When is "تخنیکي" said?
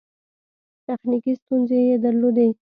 0.85-1.33